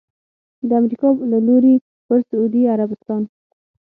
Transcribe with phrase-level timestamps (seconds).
[0.67, 1.75] د امریکا له لوري
[2.07, 3.21] پر سعودي عربستان